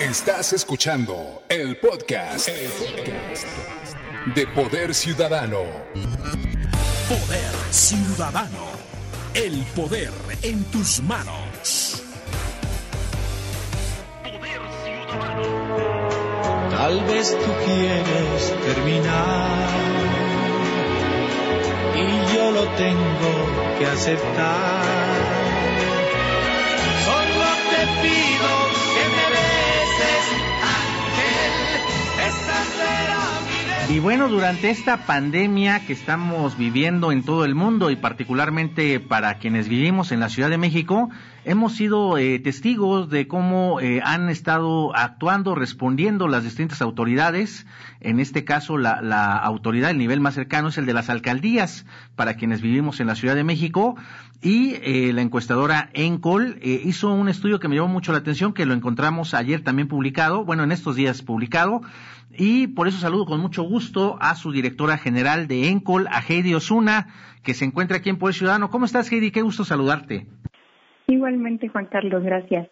Estás 0.00 0.52
escuchando 0.52 1.42
el 1.48 1.76
podcast, 1.76 2.48
de 2.48 4.46
Poder 4.54 4.94
Ciudadano. 4.94 5.64
Poder 7.08 7.54
Ciudadano. 7.72 8.68
El 9.34 9.60
poder 9.74 10.12
en 10.42 10.62
tus 10.66 11.02
manos. 11.02 12.04
Poder 14.22 14.60
Ciudadano. 14.84 16.70
Tal 16.70 17.04
vez 17.06 17.36
tú 17.44 17.52
quieres 17.64 18.54
terminar 18.66 19.68
y 21.96 22.34
yo 22.36 22.52
lo 22.52 22.68
tengo 22.76 23.78
que 23.80 23.86
aceptar. 23.86 24.84
Solo 27.04 27.46
te 27.70 27.86
pido 28.02 28.67
Y 33.90 34.00
bueno, 34.00 34.28
durante 34.28 34.68
esta 34.68 35.06
pandemia 35.06 35.86
que 35.86 35.94
estamos 35.94 36.58
viviendo 36.58 37.10
en 37.10 37.22
todo 37.22 37.46
el 37.46 37.54
mundo 37.54 37.90
y 37.90 37.96
particularmente 37.96 39.00
para 39.00 39.38
quienes 39.38 39.66
vivimos 39.66 40.12
en 40.12 40.20
la 40.20 40.28
Ciudad 40.28 40.50
de 40.50 40.58
México, 40.58 41.08
hemos 41.48 41.72
sido 41.72 42.18
eh, 42.18 42.38
testigos 42.38 43.08
de 43.08 43.26
cómo 43.26 43.80
eh, 43.80 44.02
han 44.04 44.28
estado 44.28 44.94
actuando, 44.94 45.54
respondiendo 45.54 46.28
las 46.28 46.44
distintas 46.44 46.82
autoridades. 46.82 47.66
En 48.00 48.20
este 48.20 48.44
caso, 48.44 48.76
la, 48.76 49.36
autoridad, 49.38 49.90
el 49.90 49.96
nivel 49.96 50.20
más 50.20 50.34
cercano 50.34 50.68
es 50.68 50.76
el 50.76 50.84
de 50.84 50.92
las 50.92 51.08
alcaldías 51.08 51.86
para 52.16 52.34
quienes 52.34 52.60
vivimos 52.60 53.00
en 53.00 53.06
la 53.06 53.14
Ciudad 53.14 53.34
de 53.34 53.44
México. 53.44 53.96
Y 54.42 54.74
eh, 54.82 55.10
la 55.14 55.22
encuestadora 55.22 55.88
Encol 55.94 56.58
eh, 56.60 56.82
hizo 56.84 57.10
un 57.14 57.30
estudio 57.30 57.58
que 57.60 57.68
me 57.68 57.76
llamó 57.76 57.88
mucho 57.88 58.12
la 58.12 58.18
atención, 58.18 58.52
que 58.52 58.66
lo 58.66 58.74
encontramos 58.74 59.32
ayer 59.32 59.62
también 59.62 59.88
publicado, 59.88 60.44
bueno, 60.44 60.64
en 60.64 60.70
estos 60.70 60.96
días 60.96 61.22
publicado. 61.22 61.80
Y 62.36 62.66
por 62.66 62.88
eso 62.88 62.98
saludo 62.98 63.24
con 63.24 63.40
mucho 63.40 63.62
gusto 63.62 64.18
a 64.20 64.34
su 64.34 64.52
directora 64.52 64.98
general 64.98 65.48
de 65.48 65.70
Encol, 65.70 66.08
a 66.08 66.20
Heidi 66.20 66.52
Osuna, 66.54 67.08
que 67.42 67.54
se 67.54 67.64
encuentra 67.64 67.96
aquí 67.96 68.10
en 68.10 68.18
Poder 68.18 68.34
Ciudadano. 68.34 68.68
¿Cómo 68.68 68.84
estás, 68.84 69.10
Heidi? 69.10 69.30
Qué 69.30 69.40
gusto 69.40 69.64
saludarte. 69.64 70.26
Igualmente, 71.08 71.68
Juan 71.68 71.86
Carlos, 71.86 72.22
gracias. 72.22 72.68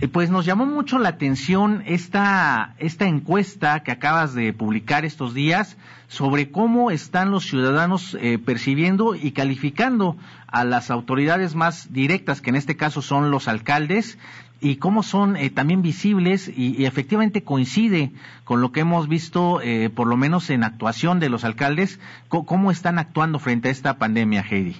Eh, 0.00 0.08
Pues 0.08 0.30
nos 0.30 0.44
llamó 0.44 0.66
mucho 0.66 0.98
la 0.98 1.08
atención 1.08 1.82
esta, 1.86 2.74
esta 2.78 3.06
encuesta 3.06 3.82
que 3.82 3.90
acabas 3.90 4.34
de 4.34 4.52
publicar 4.52 5.04
estos 5.04 5.32
días 5.34 5.76
sobre 6.06 6.50
cómo 6.50 6.90
están 6.90 7.30
los 7.30 7.44
ciudadanos 7.46 8.16
eh, 8.20 8.38
percibiendo 8.38 9.14
y 9.14 9.32
calificando 9.32 10.16
a 10.46 10.64
las 10.64 10.90
autoridades 10.90 11.54
más 11.54 11.92
directas, 11.92 12.40
que 12.40 12.50
en 12.50 12.56
este 12.56 12.76
caso 12.76 13.00
son 13.00 13.30
los 13.30 13.48
alcaldes, 13.48 14.18
y 14.60 14.76
cómo 14.76 15.02
son 15.02 15.36
eh, 15.36 15.48
también 15.48 15.80
visibles 15.80 16.46
y, 16.54 16.84
efectivamente 16.84 17.42
coincide 17.42 18.12
con 18.44 18.60
lo 18.60 18.72
que 18.72 18.80
hemos 18.80 19.08
visto, 19.08 19.60
eh, 19.62 19.88
por 19.88 20.06
lo 20.06 20.16
menos 20.18 20.50
en 20.50 20.64
actuación 20.64 21.18
de 21.20 21.30
los 21.30 21.44
alcaldes, 21.44 21.98
cómo 22.28 22.70
están 22.70 22.98
actuando 22.98 23.38
frente 23.38 23.68
a 23.68 23.72
esta 23.72 23.96
pandemia, 23.96 24.42
Heidi. 24.42 24.76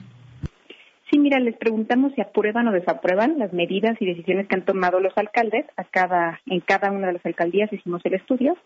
Mira, 1.20 1.38
les 1.38 1.56
preguntamos 1.56 2.12
si 2.14 2.22
aprueban 2.22 2.66
o 2.68 2.72
desaprueban 2.72 3.38
las 3.38 3.52
medidas 3.52 3.94
y 4.00 4.06
decisiones 4.06 4.48
que 4.48 4.54
han 4.54 4.64
tomado 4.64 5.00
los 5.00 5.12
alcaldes. 5.16 5.66
A 5.76 5.84
cada, 5.84 6.40
en 6.46 6.60
cada 6.60 6.90
una 6.90 7.08
de 7.08 7.12
las 7.14 7.26
alcaldías 7.26 7.70
hicimos 7.72 8.00
el 8.04 8.14
estudio. 8.14 8.56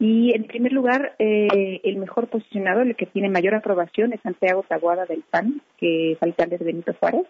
Y 0.00 0.34
en 0.34 0.44
primer 0.44 0.72
lugar, 0.72 1.14
eh, 1.20 1.80
el 1.84 1.96
mejor 1.98 2.26
posicionado, 2.26 2.80
el 2.80 2.96
que 2.96 3.06
tiene 3.06 3.28
mayor 3.28 3.54
aprobación, 3.54 4.12
es 4.12 4.20
Santiago 4.22 4.64
Taguada 4.68 5.06
del 5.06 5.22
PAN, 5.30 5.62
que 5.78 6.12
es 6.12 6.22
alcalde 6.22 6.58
de 6.58 6.64
Benito 6.64 6.92
Juárez. 6.98 7.24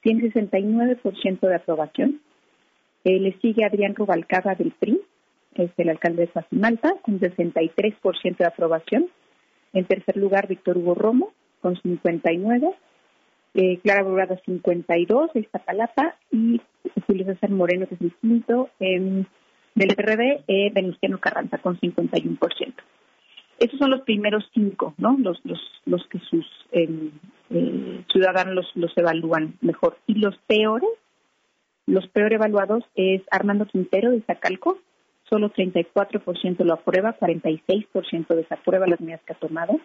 Tiene 0.00 0.22
69% 0.32 1.40
de 1.40 1.54
aprobación. 1.54 2.20
Eh, 3.04 3.20
le 3.20 3.38
sigue 3.38 3.64
Adrián 3.64 3.94
Rubalcaba 3.94 4.56
del 4.56 4.72
PRI, 4.72 5.00
es 5.54 5.70
el 5.76 5.90
alcalde 5.90 6.22
de 6.22 6.28
Facimalta, 6.28 6.92
con 7.02 7.20
63% 7.20 8.36
de 8.36 8.46
aprobación. 8.46 9.08
En 9.72 9.84
tercer 9.84 10.16
lugar, 10.16 10.48
Víctor 10.48 10.78
Hugo 10.78 10.96
Romo, 10.96 11.32
con 11.60 11.76
59%. 11.76 12.74
Eh, 13.54 13.78
Clara 13.82 14.02
Brugada 14.02 14.40
52 14.44 15.32
de 15.34 15.40
Iztapalapa 15.40 16.16
y 16.30 16.60
Julio 17.06 17.26
César 17.26 17.50
Moreno, 17.50 17.86
que 17.86 17.96
es 17.96 18.00
el 18.00 18.12
quinto 18.20 18.70
eh, 18.80 19.24
del 19.74 19.94
PRD, 19.94 20.44
eh, 20.48 20.70
Venustiano 20.72 21.18
Carranza 21.18 21.58
con 21.58 21.78
51%. 21.78 22.74
Esos 23.58 23.78
son 23.78 23.90
los 23.90 24.00
primeros 24.02 24.44
cinco, 24.52 24.94
¿no? 24.98 25.16
Los, 25.18 25.40
que 26.08 26.18
sus 26.18 26.46
eh, 26.72 27.10
eh, 27.50 28.04
ciudadanos 28.10 28.54
los, 28.54 28.66
los 28.74 28.98
evalúan 28.98 29.54
mejor. 29.60 29.98
Y 30.06 30.14
los 30.14 30.36
peores, 30.46 30.88
los 31.86 32.08
peor 32.08 32.32
evaluados 32.32 32.84
es 32.96 33.22
Armando 33.30 33.66
Quintero 33.66 34.10
de 34.10 34.22
Zacalco, 34.22 34.78
solo 35.30 35.50
34% 35.52 36.64
lo 36.64 36.74
aprueba, 36.74 37.16
46% 37.18 38.34
desaprueba 38.34 38.86
las 38.86 39.00
medidas 39.00 39.20
que 39.24 39.32
ha 39.32 39.38
tomado. 39.38 39.78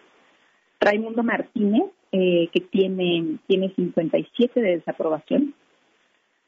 Raimundo 0.80 1.22
Martínez, 1.22 1.84
eh, 2.12 2.48
que 2.52 2.60
tiene, 2.60 3.38
tiene 3.46 3.72
57 3.74 4.60
de 4.60 4.76
desaprobación 4.76 5.54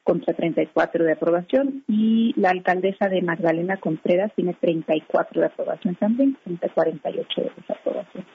contra 0.03 0.33
34 0.33 1.03
de 1.05 1.11
aprobación 1.11 1.83
y 1.87 2.33
la 2.35 2.49
alcaldesa 2.49 3.07
de 3.07 3.21
Magdalena 3.21 3.77
Contreras 3.77 4.31
tiene 4.35 4.55
34 4.55 5.41
de 5.41 5.47
aprobación 5.47 5.95
también 5.95 6.37
contra 6.43 6.69
48 6.69 7.41
de 7.41 7.51
desaprobación. 7.55 8.25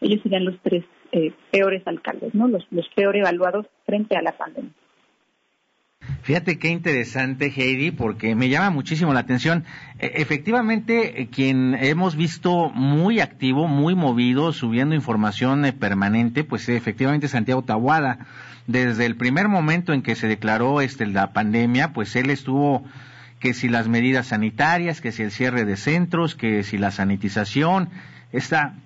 Ellos 0.00 0.20
serían 0.22 0.44
los 0.44 0.58
tres 0.62 0.84
eh, 1.12 1.32
peores 1.50 1.82
alcaldes, 1.86 2.34
¿no? 2.34 2.48
Los, 2.48 2.66
los 2.70 2.86
peor 2.94 3.16
evaluados 3.16 3.66
frente 3.86 4.16
a 4.16 4.22
la 4.22 4.36
pandemia. 4.36 4.72
Fíjate 6.24 6.58
qué 6.58 6.68
interesante, 6.68 7.52
Heidi, 7.54 7.90
porque 7.90 8.34
me 8.34 8.48
llama 8.48 8.70
muchísimo 8.70 9.12
la 9.12 9.20
atención. 9.20 9.64
E- 9.98 10.12
efectivamente, 10.14 11.20
eh, 11.20 11.28
quien 11.28 11.74
hemos 11.74 12.16
visto 12.16 12.70
muy 12.70 13.20
activo, 13.20 13.68
muy 13.68 13.94
movido, 13.94 14.54
subiendo 14.54 14.94
información 14.94 15.66
eh, 15.66 15.74
permanente, 15.74 16.42
pues 16.42 16.66
eh, 16.70 16.76
efectivamente 16.76 17.28
Santiago 17.28 17.60
Tahuada. 17.60 18.20
Desde 18.66 19.04
el 19.04 19.16
primer 19.16 19.48
momento 19.48 19.92
en 19.92 20.00
que 20.00 20.14
se 20.14 20.26
declaró 20.26 20.80
este, 20.80 21.04
la 21.06 21.34
pandemia, 21.34 21.92
pues 21.92 22.16
él 22.16 22.30
estuvo 22.30 22.84
que 23.38 23.52
si 23.52 23.68
las 23.68 23.88
medidas 23.88 24.28
sanitarias, 24.28 25.02
que 25.02 25.12
si 25.12 25.22
el 25.24 25.30
cierre 25.30 25.66
de 25.66 25.76
centros, 25.76 26.34
que 26.34 26.62
si 26.62 26.78
la 26.78 26.90
sanitización, 26.90 27.90
esta 28.32 28.76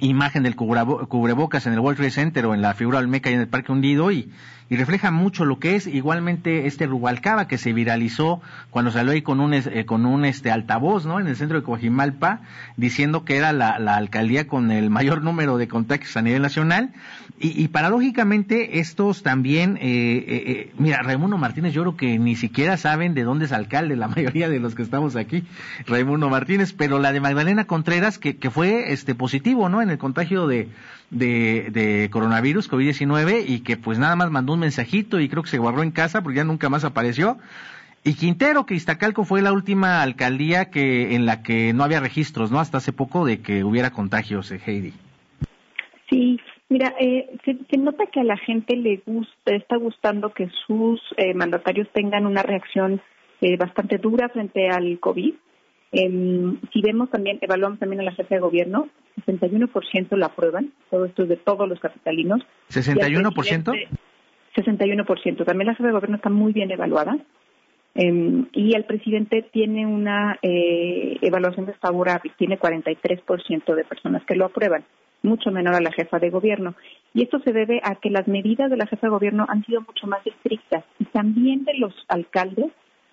imagen 0.00 0.42
del 0.42 0.56
cubrebocas 0.56 1.66
en 1.66 1.72
el 1.72 1.80
World 1.80 1.96
Trade 1.96 2.10
Center 2.10 2.44
o 2.44 2.54
en 2.54 2.60
la 2.60 2.74
figura 2.74 2.98
Olmeca 2.98 3.30
y 3.30 3.34
en 3.34 3.40
el 3.40 3.48
Parque 3.48 3.72
Hundido 3.72 4.12
y, 4.12 4.30
y 4.68 4.76
refleja 4.76 5.10
mucho 5.10 5.44
lo 5.44 5.58
que 5.58 5.76
es. 5.76 5.86
Igualmente 5.86 6.66
este 6.66 6.86
Rubalcaba 6.86 7.48
que 7.48 7.58
se 7.58 7.72
viralizó 7.72 8.40
cuando 8.70 8.90
salió 8.90 9.12
ahí 9.12 9.22
con 9.22 9.40
un 9.40 9.54
eh, 9.54 9.84
con 9.86 10.06
un 10.06 10.24
este 10.24 10.50
altavoz 10.50 11.06
no 11.06 11.20
en 11.20 11.26
el 11.26 11.36
centro 11.36 11.58
de 11.58 11.64
Coajimalpa 11.64 12.40
diciendo 12.76 13.24
que 13.24 13.36
era 13.36 13.52
la, 13.52 13.78
la 13.78 13.96
alcaldía 13.96 14.46
con 14.46 14.70
el 14.70 14.90
mayor 14.90 15.22
número 15.22 15.58
de 15.58 15.68
contagios 15.68 16.16
a 16.16 16.22
nivel 16.22 16.42
nacional. 16.42 16.92
Y, 17.38 17.62
y 17.62 17.68
paradójicamente 17.68 18.78
estos 18.78 19.22
también 19.22 19.76
eh, 19.76 19.80
eh, 19.82 20.24
eh, 20.46 20.72
mira 20.78 21.02
Raimundo 21.02 21.36
Martínez 21.36 21.74
yo 21.74 21.82
creo 21.82 21.96
que 21.96 22.18
ni 22.18 22.34
siquiera 22.34 22.78
saben 22.78 23.12
de 23.12 23.24
dónde 23.24 23.44
es 23.44 23.52
alcalde 23.52 23.94
la 23.94 24.08
mayoría 24.16 24.48
de 24.48 24.58
los 24.58 24.74
que 24.74 24.82
estamos 24.82 25.16
aquí 25.16 25.44
Raimundo 25.86 26.30
Martínez 26.30 26.72
pero 26.72 26.98
la 26.98 27.12
de 27.12 27.20
Magdalena 27.20 27.66
Contreras 27.66 28.18
que, 28.18 28.38
que 28.38 28.50
fue 28.50 28.92
este 28.92 29.14
positivo 29.14 29.68
no 29.68 29.82
en 29.82 29.90
el 29.90 29.98
contagio 29.98 30.46
de 30.46 30.68
de, 31.10 31.68
de 31.70 32.10
coronavirus 32.10 32.70
COVID-19 32.70 33.44
y 33.46 33.60
que 33.60 33.76
pues 33.76 33.98
nada 33.98 34.16
más 34.16 34.30
mandó 34.30 34.55
un 34.56 34.60
mensajito 34.60 35.20
y 35.20 35.28
creo 35.28 35.42
que 35.42 35.50
se 35.50 35.58
guardó 35.58 35.82
en 35.82 35.92
casa 35.92 36.22
porque 36.22 36.38
ya 36.38 36.44
nunca 36.44 36.68
más 36.68 36.84
apareció 36.84 37.38
y 38.06 38.14
Quintero, 38.14 38.66
que 38.66 38.74
Iztacalco 38.74 39.24
fue 39.24 39.42
la 39.42 39.52
última 39.52 40.00
alcaldía 40.00 40.70
que 40.70 41.16
en 41.16 41.26
la 41.26 41.42
que 41.42 41.72
no 41.72 41.82
había 41.82 41.98
registros, 41.98 42.52
¿no? 42.52 42.60
Hasta 42.60 42.78
hace 42.78 42.92
poco 42.92 43.26
de 43.26 43.42
que 43.42 43.64
hubiera 43.64 43.90
contagios, 43.90 44.52
eh, 44.52 44.60
Heidi. 44.64 44.92
Sí, 46.08 46.38
mira, 46.68 46.94
eh, 47.00 47.36
se, 47.44 47.56
se 47.68 47.76
nota 47.78 48.06
que 48.06 48.20
a 48.20 48.24
la 48.24 48.36
gente 48.36 48.76
le 48.76 49.02
gusta, 49.04 49.56
está 49.56 49.76
gustando 49.76 50.32
que 50.32 50.48
sus 50.68 51.00
eh, 51.16 51.34
mandatarios 51.34 51.88
tengan 51.92 52.26
una 52.26 52.44
reacción 52.44 53.00
eh, 53.40 53.56
bastante 53.56 53.98
dura 53.98 54.28
frente 54.28 54.68
al 54.68 55.00
COVID. 55.00 55.34
Em, 55.90 56.60
si 56.72 56.82
vemos 56.82 57.10
también, 57.10 57.38
evaluamos 57.40 57.80
también 57.80 58.02
a 58.02 58.04
la 58.04 58.12
jefa 58.12 58.36
de 58.36 58.40
gobierno, 58.40 58.88
61% 59.26 60.16
la 60.16 60.26
aprueban, 60.26 60.72
todo 60.90 61.06
esto 61.06 61.24
es 61.24 61.28
de 61.30 61.38
todos 61.38 61.68
los 61.68 61.80
capitalinos. 61.80 62.40
Y 62.72 62.78
al 62.78 62.84
¿61%? 62.84 63.88
Presidente, 64.62 64.84
61%. 64.84 65.44
También 65.44 65.66
la 65.66 65.74
jefa 65.74 65.86
de 65.86 65.92
gobierno 65.92 66.16
está 66.16 66.30
muy 66.30 66.52
bien 66.52 66.70
evaluada. 66.70 67.18
Eh, 67.94 68.44
y 68.52 68.74
el 68.74 68.84
presidente 68.84 69.42
tiene 69.52 69.86
una 69.86 70.38
eh, 70.42 71.16
evaluación 71.22 71.66
desfavorable, 71.66 72.32
tiene 72.36 72.58
43% 72.58 73.74
de 73.74 73.84
personas 73.84 74.22
que 74.26 74.34
lo 74.34 74.44
aprueban, 74.44 74.84
mucho 75.22 75.50
menor 75.50 75.74
a 75.74 75.80
la 75.80 75.92
jefa 75.92 76.18
de 76.18 76.28
gobierno. 76.28 76.74
Y 77.14 77.22
esto 77.22 77.40
se 77.40 77.52
debe 77.52 77.80
a 77.82 77.94
que 77.94 78.10
las 78.10 78.28
medidas 78.28 78.70
de 78.70 78.76
la 78.76 78.86
jefa 78.86 79.06
de 79.06 79.12
gobierno 79.12 79.46
han 79.48 79.64
sido 79.64 79.80
mucho 79.80 80.06
más 80.06 80.26
estrictas 80.26 80.84
y 80.98 81.04
también 81.06 81.64
de 81.64 81.74
los 81.78 81.94
alcaldes 82.08 82.70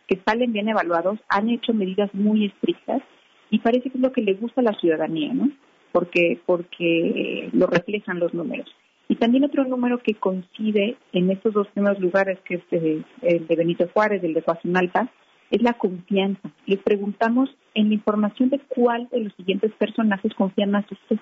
que 0.07 0.19
salen 0.25 0.51
bien 0.51 0.67
evaluados 0.67 1.17
han 1.29 1.49
hecho 1.49 1.73
medidas 1.73 2.13
muy 2.13 2.47
estrictas 2.47 3.01
y 3.49 3.59
parece 3.59 3.89
que 3.89 3.97
es 3.97 4.03
lo 4.03 4.11
que 4.11 4.21
le 4.21 4.33
gusta 4.33 4.59
a 4.59 4.65
la 4.65 4.73
ciudadanía, 4.73 5.33
¿no? 5.33 5.49
Porque 5.93 6.39
porque 6.45 7.49
lo 7.53 7.67
reflejan 7.67 8.19
los 8.19 8.33
números. 8.33 8.67
Y 9.07 9.15
también 9.15 9.43
otro 9.43 9.65
número 9.65 9.99
que 9.99 10.15
coincide 10.15 10.95
en 11.11 11.29
estos 11.29 11.53
dos 11.53 11.67
primeros 11.69 11.99
lugares, 11.99 12.39
que 12.45 12.55
es 12.55 12.63
eh, 12.71 13.01
el 13.21 13.47
de 13.47 13.55
Benito 13.55 13.87
Juárez, 13.93 14.23
el 14.23 14.33
de 14.33 14.41
Coajimalpa, 14.41 15.09
es 15.51 15.61
la 15.61 15.73
confianza. 15.73 16.49
Les 16.65 16.79
preguntamos 16.79 17.49
en 17.75 17.89
la 17.89 17.95
información 17.95 18.49
de 18.49 18.59
cuál 18.59 19.07
de 19.11 19.19
los 19.19 19.33
siguientes 19.35 19.71
personajes 19.73 20.33
confía 20.33 20.65
más 20.65 20.85
usted. 20.91 21.17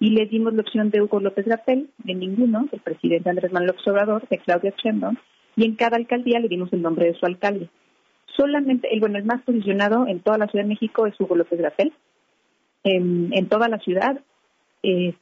Y 0.00 0.10
le 0.10 0.26
dimos 0.26 0.52
la 0.54 0.62
opción 0.62 0.90
de 0.90 1.00
Hugo 1.00 1.20
López 1.20 1.46
Gatel, 1.46 1.88
de 1.98 2.14
ninguno, 2.14 2.66
del 2.70 2.80
presidente 2.80 3.30
Andrés 3.30 3.52
Manuel 3.52 3.74
Obrador, 3.86 4.28
de 4.28 4.38
Claudia 4.38 4.74
Sheinbaum, 4.76 5.16
y 5.56 5.64
en 5.64 5.76
cada 5.76 5.96
alcaldía 5.96 6.40
le 6.40 6.48
dimos 6.48 6.72
el 6.72 6.82
nombre 6.82 7.06
de 7.06 7.14
su 7.14 7.24
alcalde. 7.24 7.68
Solamente, 8.36 8.92
el 8.92 9.00
bueno, 9.00 9.16
el 9.16 9.24
más 9.24 9.40
posicionado 9.42 10.06
en 10.08 10.20
toda 10.20 10.36
la 10.36 10.48
Ciudad 10.48 10.64
de 10.64 10.70
México 10.70 11.06
es 11.06 11.18
Hugo 11.20 11.36
López 11.36 11.60
Gatel. 11.60 11.92
En, 12.82 13.30
en 13.32 13.48
toda 13.48 13.68
la 13.68 13.78
ciudad, 13.78 14.20
eh, 14.82 15.14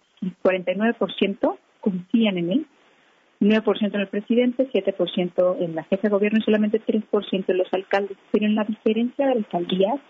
49% 0.42 1.58
confían 1.82 2.38
en 2.38 2.52
él, 2.52 2.66
9% 3.42 3.94
en 3.94 4.00
el 4.00 4.08
presidente, 4.08 4.70
7% 4.72 5.56
en 5.60 5.74
la 5.74 5.84
jefa 5.84 6.02
de 6.02 6.14
gobierno 6.14 6.38
y 6.38 6.44
solamente 6.44 6.80
3% 6.80 7.44
en 7.48 7.58
los 7.58 7.68
alcaldes. 7.72 8.16
Pero 8.30 8.46
en 8.46 8.54
la 8.54 8.64
diferencia 8.64 9.26
de 9.26 9.32
alcaldías, 9.32 10.00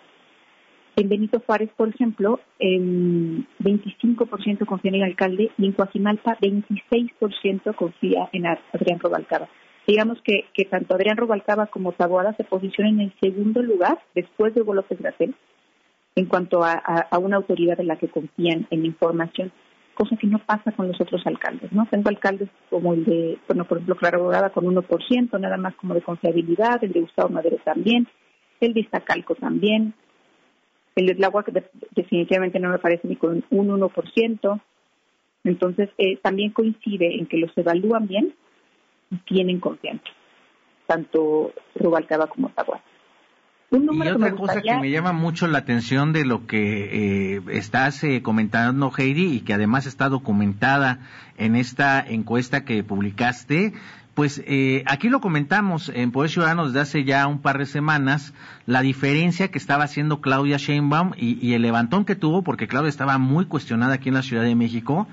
en 0.94 1.08
Benito 1.08 1.40
Juárez, 1.44 1.70
por 1.74 1.88
ejemplo, 1.88 2.40
en 2.58 3.46
25% 3.60 4.66
confía 4.66 4.90
en 4.90 4.94
el 4.96 5.02
alcalde 5.04 5.50
y 5.56 5.64
en 5.64 5.72
Coajimalpa 5.72 6.36
26% 6.38 7.74
confía 7.74 8.28
en 8.32 8.46
Adrián 8.46 9.00
Robalcaba. 9.00 9.48
Digamos 9.86 10.20
que, 10.22 10.44
que 10.52 10.66
tanto 10.66 10.94
Adrián 10.94 11.16
Robalcaba 11.16 11.66
como 11.66 11.92
Taboada 11.92 12.34
se 12.34 12.44
posicionan 12.44 13.00
en 13.00 13.06
el 13.06 13.12
segundo 13.20 13.62
lugar 13.62 13.98
después 14.14 14.54
de 14.54 14.60
Hugo 14.60 14.74
López 14.74 14.98
en 16.14 16.26
cuanto 16.26 16.62
a, 16.62 16.74
a, 16.74 17.18
una 17.18 17.38
autoridad 17.38 17.80
en 17.80 17.88
la 17.88 17.96
que 17.96 18.08
confían 18.08 18.66
en 18.70 18.84
información 18.84 19.50
cosa 19.94 20.16
que 20.16 20.26
no 20.26 20.38
pasa 20.38 20.72
con 20.72 20.88
los 20.88 21.00
otros 21.00 21.26
alcaldes, 21.26 21.72
¿no? 21.72 21.86
Tengo 21.86 22.08
alcaldes 22.08 22.48
como 22.70 22.94
el 22.94 23.04
de, 23.04 23.38
bueno, 23.46 23.64
por 23.64 23.78
ejemplo, 23.78 23.96
Clara 23.96 24.18
Bogada 24.18 24.50
con 24.50 24.64
1%, 24.64 25.40
nada 25.40 25.56
más 25.56 25.74
como 25.76 25.94
de 25.94 26.02
confiabilidad, 26.02 26.82
el 26.82 26.92
de 26.92 27.00
Gustavo 27.00 27.28
Madero 27.28 27.58
también, 27.64 28.08
el 28.60 28.74
de 28.74 28.80
Iztacalco 28.80 29.34
también, 29.34 29.94
el 30.94 31.06
de 31.06 31.14
Tláhuac 31.14 31.50
definitivamente 31.94 32.58
no 32.58 32.70
me 32.70 32.78
parece 32.78 33.08
ni 33.08 33.16
con 33.16 33.44
un 33.50 33.68
1%, 33.68 34.60
entonces 35.44 35.90
eh, 35.98 36.18
también 36.18 36.52
coincide 36.52 37.18
en 37.18 37.26
que 37.26 37.38
los 37.38 37.56
evalúan 37.56 38.06
bien 38.06 38.34
y 39.10 39.16
tienen 39.18 39.60
confianza, 39.60 40.10
tanto 40.86 41.52
Rubalcaba 41.74 42.26
como 42.26 42.50
Tahuac 42.50 42.91
y 43.72 44.08
otra 44.08 44.34
cosa 44.34 44.60
que 44.60 44.74
me 44.76 44.90
llama 44.90 45.12
mucho 45.12 45.46
la 45.46 45.58
atención 45.58 46.12
de 46.12 46.24
lo 46.26 46.46
que 46.46 47.36
eh, 47.36 47.42
estás 47.52 48.04
eh, 48.04 48.22
comentando, 48.22 48.92
Heidi, 48.96 49.36
y 49.36 49.40
que 49.40 49.54
además 49.54 49.86
está 49.86 50.10
documentada 50.10 50.98
en 51.38 51.56
esta 51.56 52.00
encuesta 52.00 52.64
que 52.64 52.84
publicaste, 52.84 53.72
pues 54.14 54.42
eh, 54.46 54.84
aquí 54.86 55.08
lo 55.08 55.22
comentamos 55.22 55.90
en 55.94 56.12
Poder 56.12 56.30
Ciudadano 56.30 56.66
desde 56.66 56.80
hace 56.80 57.04
ya 57.04 57.26
un 57.26 57.40
par 57.40 57.56
de 57.56 57.64
semanas, 57.64 58.34
la 58.66 58.82
diferencia 58.82 59.48
que 59.48 59.56
estaba 59.56 59.84
haciendo 59.84 60.20
Claudia 60.20 60.58
Sheinbaum 60.58 61.12
y, 61.16 61.38
y 61.44 61.54
el 61.54 61.62
levantón 61.62 62.04
que 62.04 62.14
tuvo, 62.14 62.42
porque 62.42 62.68
Claudia 62.68 62.90
estaba 62.90 63.16
muy 63.16 63.46
cuestionada 63.46 63.94
aquí 63.94 64.10
en 64.10 64.16
la 64.16 64.22
Ciudad 64.22 64.42
de 64.42 64.54
México, 64.54 65.08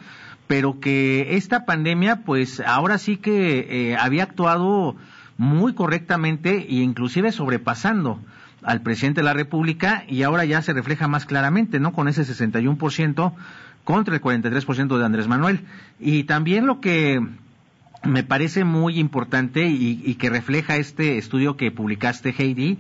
pero 0.47 0.81
que 0.81 1.37
esta 1.37 1.65
pandemia, 1.65 2.23
pues 2.25 2.59
ahora 2.59 2.97
sí 2.97 3.15
que 3.15 3.95
había 3.97 4.23
actuado 4.23 4.97
muy 5.37 5.73
correctamente 5.73 6.57
e 6.57 6.81
inclusive 6.81 7.31
sobrepasando 7.31 8.19
al 8.63 8.81
presidente 8.81 9.21
de 9.21 9.25
la 9.25 9.33
República 9.33 10.03
y 10.07 10.23
ahora 10.23 10.45
ya 10.45 10.61
se 10.61 10.73
refleja 10.73 11.07
más 11.07 11.25
claramente, 11.25 11.79
¿no? 11.79 11.93
Con 11.93 12.07
ese 12.07 12.23
61% 12.23 13.33
contra 13.83 14.15
el 14.15 14.21
43% 14.21 14.97
de 14.97 15.05
Andrés 15.05 15.27
Manuel. 15.27 15.61
Y 15.99 16.23
también 16.23 16.67
lo 16.67 16.79
que 16.79 17.21
me 18.03 18.23
parece 18.23 18.63
muy 18.63 18.99
importante 18.99 19.67
y, 19.67 20.15
que 20.15 20.29
refleja 20.29 20.77
este 20.77 21.17
estudio 21.17 21.57
que 21.57 21.71
publicaste, 21.71 22.33
Heidi, 22.37 22.77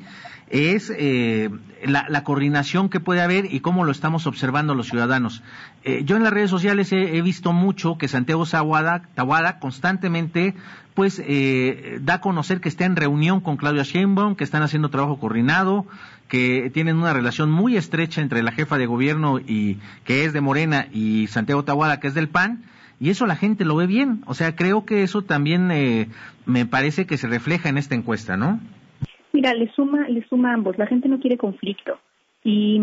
es 0.49 0.91
eh, 0.95 1.49
la, 1.85 2.23
coordinación 2.23 2.89
que 2.89 2.99
puede 2.99 3.21
haber 3.21 3.53
y 3.53 3.59
cómo 3.59 3.83
lo 3.83 3.91
estamos 3.91 4.25
observando 4.27 4.73
los 4.73 4.87
ciudadanos. 4.87 5.43
Eh, 5.83 6.03
yo 6.05 6.15
en 6.15 6.23
las 6.23 6.33
redes 6.33 6.49
sociales 6.49 6.91
he, 6.91 7.21
visto 7.21 7.53
mucho 7.53 7.97
que 7.97 8.07
Santiago 8.07 8.45
Tawada 8.45 9.59
constantemente 9.59 10.55
pues 10.95 11.21
eh, 11.25 11.99
da 12.01 12.15
a 12.15 12.21
conocer 12.21 12.59
que 12.59 12.69
está 12.69 12.85
en 12.85 12.95
reunión 12.95 13.41
con 13.41 13.57
Claudia 13.57 13.83
Sheinbaum, 13.83 14.35
que 14.35 14.43
están 14.43 14.63
haciendo 14.63 14.89
trabajo 14.89 15.19
coordinado, 15.19 15.85
que 16.27 16.71
tienen 16.73 16.97
una 16.97 17.13
relación 17.13 17.51
muy 17.51 17.77
estrecha 17.77 18.21
entre 18.21 18.43
la 18.43 18.51
jefa 18.51 18.77
de 18.77 18.85
gobierno 18.85 19.39
y 19.39 19.77
que 20.03 20.25
es 20.25 20.33
de 20.33 20.41
Morena 20.41 20.87
y 20.91 21.27
Santiago 21.27 21.63
Tawada 21.63 21.99
que 21.99 22.07
es 22.07 22.13
del 22.15 22.27
PAN 22.27 22.63
y 22.99 23.09
eso 23.09 23.25
la 23.25 23.35
gente 23.35 23.65
lo 23.65 23.75
ve 23.75 23.87
bien. 23.87 24.21
O 24.27 24.33
sea, 24.33 24.55
creo 24.55 24.85
que 24.85 25.03
eso 25.03 25.21
también 25.21 25.71
eh, 25.71 26.07
me 26.45 26.65
parece 26.65 27.05
que 27.05 27.17
se 27.17 27.27
refleja 27.27 27.69
en 27.69 27.77
esta 27.77 27.95
encuesta, 27.95 28.35
¿no? 28.35 28.59
Mira, 29.31 29.53
le 29.53 29.71
suma, 29.71 30.07
le 30.09 30.27
suma 30.27 30.51
a 30.51 30.53
ambos. 30.55 30.77
La 30.77 30.87
gente 30.87 31.07
no 31.07 31.19
quiere 31.19 31.37
conflicto. 31.37 31.97
Y, 32.43 32.81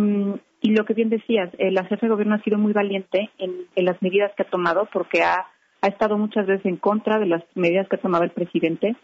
y 0.62 0.70
lo 0.70 0.84
que 0.84 0.94
bien 0.94 1.10
decías, 1.10 1.50
la 1.58 1.84
jefa 1.84 2.06
de 2.06 2.12
gobierno 2.12 2.34
ha 2.34 2.42
sido 2.42 2.58
muy 2.58 2.72
valiente 2.72 3.30
en, 3.38 3.52
en 3.74 3.84
las 3.84 4.00
medidas 4.00 4.32
que 4.36 4.42
ha 4.42 4.50
tomado 4.50 4.88
porque 4.92 5.22
ha, 5.22 5.46
ha 5.82 5.86
estado 5.86 6.16
muchas 6.16 6.46
veces 6.46 6.66
en 6.66 6.76
contra 6.76 7.18
de 7.18 7.26
las 7.26 7.42
medidas 7.54 7.88
que 7.88 7.96
ha 7.96 8.00
tomado 8.00 8.24
el 8.24 8.30
presidente. 8.30 8.96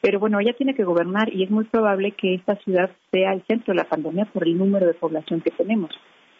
Pero 0.00 0.18
bueno, 0.20 0.40
ella 0.40 0.54
tiene 0.56 0.74
que 0.74 0.84
gobernar 0.84 1.32
y 1.32 1.44
es 1.44 1.50
muy 1.50 1.64
probable 1.64 2.12
que 2.12 2.34
esta 2.34 2.56
ciudad 2.56 2.90
sea 3.12 3.32
el 3.32 3.42
centro 3.46 3.72
de 3.72 3.78
la 3.78 3.88
pandemia 3.88 4.26
por 4.26 4.46
el 4.46 4.58
número 4.58 4.86
de 4.86 4.94
población 4.94 5.40
que 5.40 5.50
tenemos 5.50 5.90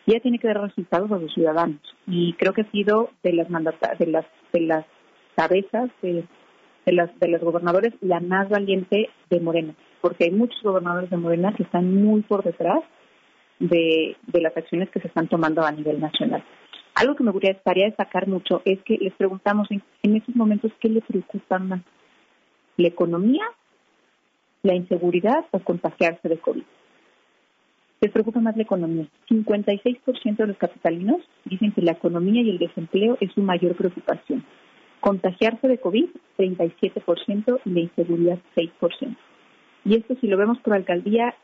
y 0.06 0.12
ella 0.12 0.20
tiene 0.20 0.38
que 0.38 0.46
dar 0.46 0.62
resultados 0.62 1.10
a 1.10 1.18
los 1.18 1.32
ciudadanos. 1.34 1.80
Y 2.06 2.32
creo 2.34 2.52
que 2.52 2.62
ha 2.62 2.70
sido 2.70 3.10
de 3.22 3.32
las 3.32 3.48
de 3.48 4.06
las 4.06 4.24
de 4.52 4.60
las 4.60 4.86
cabezas 5.36 5.90
de, 6.00 6.24
de 6.86 6.92
las 6.92 7.18
de 7.18 7.28
los 7.28 7.42
gobernadores 7.42 7.92
la 8.00 8.20
más 8.20 8.48
valiente 8.48 9.10
de 9.28 9.40
Morena, 9.40 9.74
porque 10.00 10.24
hay 10.24 10.30
muchos 10.30 10.62
gobernadores 10.62 11.10
de 11.10 11.16
Morena 11.16 11.52
que 11.54 11.64
están 11.64 11.92
muy 11.92 12.22
por 12.22 12.44
detrás 12.44 12.80
de, 13.58 14.16
de 14.26 14.40
las 14.40 14.56
acciones 14.56 14.88
que 14.90 15.00
se 15.00 15.08
están 15.08 15.28
tomando 15.28 15.62
a 15.62 15.72
nivel 15.72 16.00
nacional. 16.00 16.44
Algo 16.94 17.14
que 17.14 17.24
me 17.24 17.32
gustaría 17.32 17.86
destacar 17.86 18.26
mucho 18.26 18.62
es 18.64 18.80
que 18.82 18.96
les 18.98 19.12
preguntamos 19.14 19.70
en, 19.70 19.82
en 20.02 20.16
estos 20.16 20.34
momentos 20.34 20.72
qué 20.80 20.88
le 20.88 21.02
preocupa 21.02 21.58
más, 21.58 21.82
la 22.78 22.88
economía, 22.88 23.44
la 24.62 24.74
inseguridad 24.74 25.44
o 25.50 25.58
contagiarse 25.58 26.28
de 26.28 26.38
COVID 26.38 26.62
les 28.06 28.12
preocupa 28.12 28.40
más 28.40 28.56
la 28.56 28.62
economía. 28.62 29.06
56% 29.28 30.36
de 30.36 30.46
los 30.46 30.56
capitalinos 30.56 31.20
dicen 31.44 31.72
que 31.72 31.82
la 31.82 31.92
economía 31.92 32.40
y 32.42 32.50
el 32.50 32.58
desempleo 32.58 33.18
es 33.20 33.32
su 33.32 33.42
mayor 33.42 33.74
preocupación. 33.74 34.44
Contagiarse 35.00 35.66
de 35.66 35.78
COVID, 35.78 36.06
37% 36.38 37.60
y 37.64 37.70
la 37.70 37.80
inseguridad, 37.80 38.38
6%. 38.54 39.16
Y 39.84 39.96
esto, 39.96 40.14
si 40.20 40.28
lo 40.28 40.36
vemos 40.36 40.58
por 40.60 40.74
alcaldía, 40.74 41.34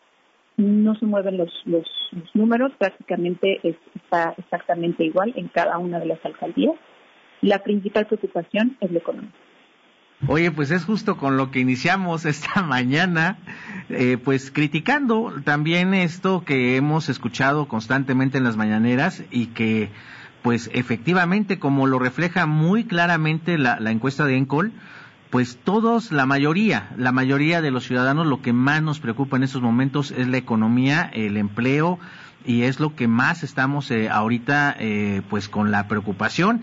no 0.56 0.94
se 0.94 1.06
mueven 1.06 1.36
los, 1.36 1.50
los, 1.64 1.86
números, 2.34 2.72
prácticamente 2.78 3.60
está 3.96 4.34
exactamente 4.38 5.04
igual 5.04 5.32
en 5.34 5.48
cada 5.48 5.78
una 5.78 5.98
de 5.98 6.06
las 6.06 6.24
alcaldías. 6.24 6.76
La 7.40 7.58
principal 7.58 8.06
preocupación 8.06 8.76
es 8.80 8.92
la 8.92 8.98
economía. 8.98 9.32
Oye, 10.28 10.52
pues 10.52 10.70
es 10.70 10.84
justo 10.84 11.16
con 11.16 11.36
lo 11.36 11.50
que 11.50 11.58
iniciamos 11.58 12.26
esta 12.26 12.62
mañana, 12.66 13.38
eh, 13.88 14.18
pues 14.22 14.52
criticando 14.52 15.32
también 15.42 15.94
esto 15.94 16.44
que 16.44 16.76
hemos 16.76 17.08
escuchado 17.08 17.66
constantemente 17.66 18.38
en 18.38 18.44
las 18.44 18.56
mañaneras 18.56 19.24
y 19.32 19.46
que, 19.46 19.90
pues 20.42 20.70
efectivamente, 20.74 21.58
como 21.58 21.88
lo 21.88 21.98
refleja 21.98 22.46
muy 22.46 22.84
claramente 22.84 23.58
la, 23.58 23.78
encuesta 23.90 24.24
de 24.24 24.36
Encol, 24.36 24.72
pues 25.30 25.58
todos, 25.64 26.12
la 26.12 26.24
mayoría, 26.24 26.90
la 26.96 27.10
mayoría 27.10 27.60
de 27.60 27.72
los 27.72 27.84
ciudadanos, 27.84 28.26
lo 28.26 28.42
que 28.42 28.52
más 28.52 28.80
nos 28.80 29.00
preocupa 29.00 29.38
en 29.38 29.42
estos 29.42 29.62
momentos 29.62 30.12
es 30.12 30.28
la 30.28 30.36
economía, 30.36 31.10
el 31.12 31.36
empleo, 31.36 31.98
y 32.44 32.62
es 32.62 32.78
lo 32.78 32.94
que 32.94 33.08
más 33.08 33.42
estamos 33.42 33.90
eh, 33.90 34.08
ahorita, 34.08 34.76
eh, 34.78 35.22
pues 35.28 35.48
con 35.48 35.72
la 35.72 35.88
preocupación 35.88 36.62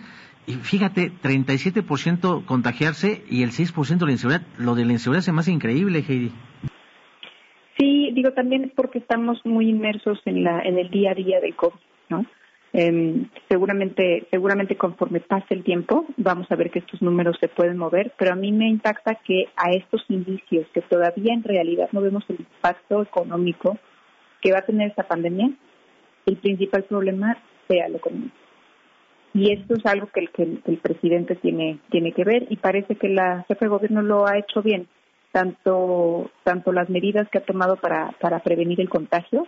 y 0.50 0.54
fíjate, 0.54 1.12
37% 1.12 2.44
contagiarse 2.46 3.22
y 3.30 3.44
el 3.44 3.52
6% 3.52 4.00
de 4.00 4.06
la 4.08 4.12
inseguridad. 4.12 4.42
Lo 4.58 4.74
de 4.74 4.84
la 4.84 4.94
inseguridad 4.94 5.22
se 5.22 5.32
me 5.32 5.42
hace 5.42 5.52
increíble, 5.52 6.04
Heidi. 6.08 6.32
Sí, 7.78 8.12
digo 8.16 8.32
también 8.32 8.64
es 8.64 8.72
porque 8.76 8.98
estamos 8.98 9.40
muy 9.46 9.70
inmersos 9.70 10.20
en 10.26 10.44
la 10.44 10.62
en 10.62 10.80
el 10.80 10.90
día 10.90 11.12
a 11.12 11.14
día 11.14 11.40
del 11.40 11.56
COVID, 11.56 11.80
¿no? 12.10 12.26
Eh, 12.74 13.26
seguramente 13.48 14.28
seguramente 14.32 14.76
conforme 14.76 15.20
pase 15.22 15.54
el 15.54 15.64
tiempo 15.64 16.06
vamos 16.18 16.52
a 16.52 16.56
ver 16.56 16.70
que 16.70 16.80
estos 16.80 17.02
números 17.02 17.38
se 17.40 17.48
pueden 17.48 17.78
mover, 17.78 18.14
pero 18.18 18.34
a 18.34 18.36
mí 18.36 18.52
me 18.52 18.68
impacta 18.68 19.16
que 19.24 19.46
a 19.56 19.72
estos 19.72 20.04
indicios 20.10 20.68
que 20.74 20.82
todavía 20.82 21.34
en 21.34 21.44
realidad 21.44 21.90
no 21.92 22.02
vemos 22.02 22.24
el 22.28 22.40
impacto 22.40 23.04
económico 23.04 23.78
que 24.42 24.52
va 24.52 24.60
a 24.60 24.66
tener 24.66 24.90
esta 24.90 25.08
pandemia, 25.08 25.52
el 26.26 26.38
principal 26.38 26.84
problema 26.84 27.38
sea 27.68 27.88
lo 27.88 27.98
económico 27.98 28.49
y 29.40 29.54
esto 29.54 29.76
es 29.76 29.86
algo 29.86 30.08
que 30.08 30.28
el, 30.66 30.78
presidente 30.78 31.36
tiene, 31.36 31.80
tiene 31.90 32.12
que 32.12 32.26
ver 32.26 32.46
y 32.50 32.58
parece 32.58 32.96
que 32.96 33.08
la 33.08 33.46
jefe 33.48 33.66
de 33.66 33.70
gobierno 33.70 34.02
lo 34.02 34.28
ha 34.28 34.38
hecho 34.38 34.62
bien, 34.62 34.88
tanto, 35.32 36.30
tanto 36.44 36.74
las 36.74 36.90
medidas 36.90 37.30
que 37.30 37.38
ha 37.38 37.46
tomado 37.46 37.78
para, 37.78 38.12
para 38.20 38.40
prevenir 38.40 38.82
el 38.82 38.90
contagio 38.90 39.48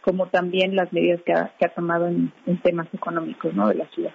como 0.00 0.26
también 0.26 0.74
las 0.74 0.92
medidas 0.92 1.20
que 1.22 1.32
ha, 1.32 1.52
que 1.58 1.66
ha 1.66 1.74
tomado 1.74 2.08
en, 2.08 2.32
temas 2.62 2.88
económicos 2.92 3.54
¿no? 3.54 3.68
de 3.68 3.74
la 3.76 3.86
ciudad. 3.88 4.12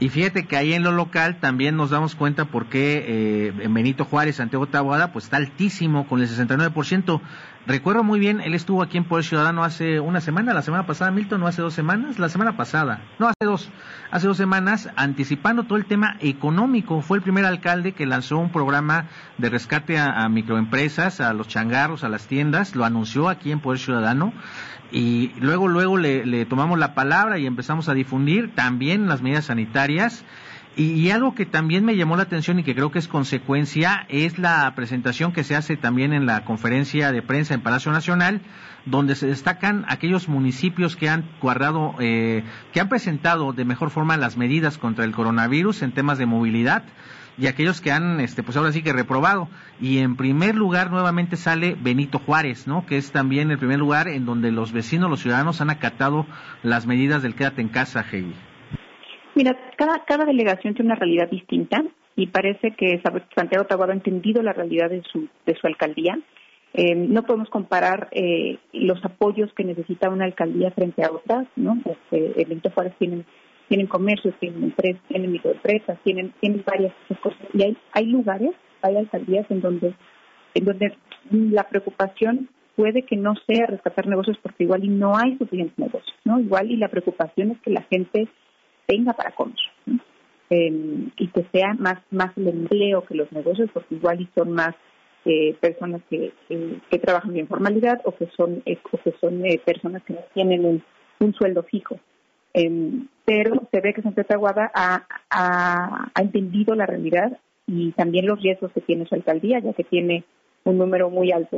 Y 0.00 0.08
fíjate 0.08 0.46
que 0.46 0.56
ahí 0.56 0.74
en 0.74 0.82
lo 0.82 0.90
local 0.90 1.38
también 1.38 1.76
nos 1.76 1.90
damos 1.90 2.16
cuenta 2.16 2.46
por 2.46 2.66
qué 2.66 3.04
eh, 3.06 3.52
en 3.60 3.72
Benito 3.72 4.04
Juárez, 4.04 4.36
Santiago 4.36 4.66
Taboada, 4.66 5.12
pues 5.12 5.26
está 5.26 5.36
altísimo 5.36 6.08
con 6.08 6.20
el 6.20 6.28
69%. 6.28 7.20
Recuerdo 7.66 8.02
muy 8.04 8.20
bien, 8.20 8.42
él 8.42 8.54
estuvo 8.54 8.82
aquí 8.82 8.98
en 8.98 9.04
Poder 9.04 9.24
Ciudadano 9.24 9.64
hace 9.64 9.98
una 9.98 10.20
semana, 10.20 10.52
la 10.52 10.60
semana 10.60 10.84
pasada, 10.84 11.10
Milton, 11.10 11.40
no 11.40 11.46
hace 11.46 11.62
dos 11.62 11.72
semanas, 11.72 12.18
la 12.18 12.28
semana 12.28 12.58
pasada, 12.58 13.00
no 13.18 13.26
hace 13.26 13.46
dos, 13.46 13.70
hace 14.10 14.26
dos 14.26 14.36
semanas, 14.36 14.90
anticipando 14.96 15.64
todo 15.64 15.78
el 15.78 15.86
tema 15.86 16.18
económico. 16.20 17.00
Fue 17.00 17.16
el 17.16 17.22
primer 17.22 17.46
alcalde 17.46 17.92
que 17.92 18.04
lanzó 18.04 18.36
un 18.36 18.50
programa 18.50 19.06
de 19.38 19.48
rescate 19.48 19.98
a, 19.98 20.28
microempresas, 20.28 21.22
a 21.22 21.32
los 21.32 21.48
changarros, 21.48 22.04
a 22.04 22.10
las 22.10 22.26
tiendas, 22.26 22.76
lo 22.76 22.84
anunció 22.84 23.30
aquí 23.30 23.50
en 23.50 23.60
Poder 23.60 23.78
Ciudadano 23.78 24.34
y 24.92 25.32
luego, 25.40 25.66
luego 25.66 25.96
le 25.96 26.44
tomamos 26.44 26.78
la 26.78 26.94
palabra 26.94 27.38
y 27.38 27.46
empezamos 27.46 27.88
a 27.88 27.94
difundir 27.94 28.54
también 28.54 29.08
las 29.08 29.22
medidas 29.22 29.46
sanitarias 29.46 29.83
y, 30.76 31.10
algo 31.10 31.34
que 31.34 31.46
también 31.46 31.84
me 31.84 31.96
llamó 31.96 32.16
la 32.16 32.24
atención 32.24 32.58
y 32.58 32.64
que 32.64 32.74
creo 32.74 32.90
que 32.90 32.98
es 32.98 33.06
consecuencia 33.06 34.06
es 34.08 34.38
la 34.38 34.72
presentación 34.74 35.32
que 35.32 35.44
se 35.44 35.54
hace 35.54 35.76
también 35.76 36.12
en 36.12 36.26
la 36.26 36.44
conferencia 36.44 37.12
de 37.12 37.22
prensa 37.22 37.54
en 37.54 37.60
Palacio 37.60 37.92
Nacional, 37.92 38.40
donde 38.84 39.14
se 39.14 39.28
destacan 39.28 39.84
aquellos 39.88 40.28
municipios 40.28 40.96
que 40.96 41.08
han 41.08 41.30
guardado, 41.40 41.94
eh, 42.00 42.42
que 42.72 42.80
han 42.80 42.88
presentado 42.88 43.52
de 43.52 43.64
mejor 43.64 43.90
forma 43.90 44.16
las 44.16 44.36
medidas 44.36 44.76
contra 44.76 45.04
el 45.04 45.12
coronavirus 45.12 45.82
en 45.82 45.92
temas 45.92 46.18
de 46.18 46.26
movilidad 46.26 46.82
y 47.38 47.46
aquellos 47.46 47.80
que 47.80 47.92
han, 47.92 48.20
este, 48.20 48.42
pues 48.42 48.56
ahora 48.56 48.72
sí 48.72 48.82
que 48.82 48.92
reprobado. 48.92 49.48
Y 49.80 49.98
en 49.98 50.16
primer 50.16 50.54
lugar 50.54 50.90
nuevamente 50.90 51.36
sale 51.36 51.76
Benito 51.80 52.18
Juárez, 52.18 52.66
¿no? 52.66 52.86
Que 52.86 52.96
es 52.96 53.12
también 53.12 53.50
el 53.50 53.58
primer 53.58 53.78
lugar 53.78 54.08
en 54.08 54.24
donde 54.24 54.50
los 54.50 54.72
vecinos, 54.72 55.10
los 55.10 55.20
ciudadanos 55.20 55.60
han 55.60 55.70
acatado 55.70 56.26
las 56.62 56.86
medidas 56.86 57.22
del 57.22 57.34
quédate 57.34 57.60
en 57.60 57.68
casa, 57.68 58.04
Heidi. 58.10 58.34
Mira, 59.34 59.56
cada, 59.76 60.04
cada 60.04 60.24
delegación 60.24 60.74
tiene 60.74 60.92
una 60.92 60.98
realidad 60.98 61.28
distinta 61.28 61.82
y 62.16 62.28
parece 62.28 62.72
que 62.72 63.02
Santiago 63.34 63.66
Taboada 63.66 63.92
ha 63.92 63.96
entendido 63.96 64.42
la 64.42 64.52
realidad 64.52 64.90
de 64.90 65.02
su, 65.02 65.28
de 65.44 65.56
su 65.56 65.66
alcaldía. 65.66 66.18
Eh, 66.72 66.94
no 66.94 67.22
podemos 67.24 67.48
comparar 67.50 68.08
eh, 68.12 68.58
los 68.72 69.04
apoyos 69.04 69.52
que 69.54 69.64
necesita 69.64 70.10
una 70.10 70.24
alcaldía 70.24 70.70
frente 70.72 71.02
a 71.04 71.10
otras, 71.10 71.46
¿no? 71.56 71.76
Este, 71.84 72.40
el 72.40 72.48
Benito 72.48 72.70
Juárez 72.70 72.94
tienen, 72.98 73.24
tienen 73.68 73.86
comercios, 73.86 74.34
tienen 74.38 74.64
empresas, 74.64 75.02
tienen 75.08 75.32
microempresas, 75.32 75.98
tienen, 76.04 76.32
tienen 76.40 76.64
varias 76.64 76.92
cosas. 77.22 77.40
Y 77.52 77.62
hay, 77.62 77.76
hay 77.92 78.06
lugares, 78.06 78.52
hay 78.82 78.96
alcaldías 78.96 79.48
en 79.50 79.60
donde, 79.60 79.94
en 80.54 80.64
donde 80.64 80.96
la 81.30 81.68
preocupación 81.68 82.48
puede 82.76 83.02
que 83.02 83.16
no 83.16 83.34
sea 83.46 83.66
rescatar 83.66 84.06
negocios 84.06 84.36
porque 84.42 84.64
igual 84.64 84.84
y 84.84 84.88
no 84.88 85.16
hay 85.16 85.36
suficientes 85.38 85.78
negocios, 85.78 86.14
¿no? 86.24 86.40
Igual 86.40 86.70
y 86.70 86.76
la 86.76 86.88
preocupación 86.88 87.52
es 87.52 87.60
que 87.60 87.70
la 87.70 87.82
gente 87.82 88.28
tenga 88.86 89.12
para 89.12 89.32
comer 89.32 89.56
em, 90.50 91.10
y 91.16 91.28
que 91.28 91.44
sea 91.52 91.74
más 91.74 91.98
más 92.10 92.36
el 92.36 92.48
empleo 92.48 93.04
que 93.04 93.14
los 93.14 93.30
negocios 93.32 93.70
porque 93.72 93.94
igual 93.94 94.20
y 94.20 94.28
son 94.34 94.52
más 94.52 94.74
eh, 95.24 95.54
personas 95.58 96.02
que, 96.10 96.32
que, 96.48 96.98
trabajan 96.98 97.30
en 97.32 97.38
informalidad 97.38 98.00
o 98.04 98.14
que 98.14 98.28
son 98.36 98.62
eh, 98.66 98.78
o 98.92 98.98
que 98.98 99.14
son 99.20 99.44
eh, 99.46 99.58
personas 99.64 100.02
que 100.02 100.12
no 100.12 100.20
tienen 100.34 100.66
un, 100.66 100.82
un 101.18 101.32
sueldo 101.32 101.62
fijo. 101.62 101.98
Em, 102.52 103.08
pero 103.24 103.66
se 103.72 103.80
ve 103.80 103.94
que 103.94 104.02
Santa 104.02 104.22
Aguada 104.28 104.70
ha, 104.74 105.06
ha, 105.30 106.10
ha 106.14 106.20
entendido 106.20 106.74
la 106.74 106.84
realidad 106.86 107.38
y 107.66 107.92
también 107.92 108.26
los 108.26 108.40
riesgos 108.40 108.70
que 108.72 108.82
tiene 108.82 109.06
su 109.06 109.14
alcaldía 109.14 109.60
ya 109.60 109.72
que 109.72 109.84
tiene 109.84 110.24
un 110.64 110.76
número 110.76 111.08
muy 111.08 111.32
alto 111.32 111.56